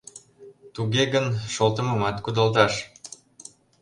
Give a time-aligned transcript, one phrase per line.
[0.73, 2.73] —Туге гын, шолтымымат кудалташ...